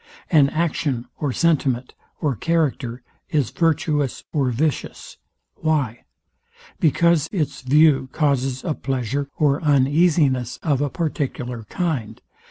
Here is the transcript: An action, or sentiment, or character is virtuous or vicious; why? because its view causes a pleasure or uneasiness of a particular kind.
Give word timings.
An 0.31 0.49
action, 0.49 1.05
or 1.19 1.31
sentiment, 1.31 1.93
or 2.19 2.35
character 2.35 3.03
is 3.29 3.51
virtuous 3.51 4.23
or 4.33 4.49
vicious; 4.49 5.19
why? 5.57 6.05
because 6.79 7.29
its 7.31 7.61
view 7.61 8.09
causes 8.11 8.63
a 8.63 8.73
pleasure 8.73 9.29
or 9.37 9.61
uneasiness 9.61 10.57
of 10.63 10.81
a 10.81 10.89
particular 10.89 11.65
kind. 11.65 12.19